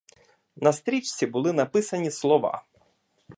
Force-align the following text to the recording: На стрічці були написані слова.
На 0.55 0.73
стрічці 0.73 1.27
були 1.27 1.53
написані 1.53 2.11
слова. 2.11 2.63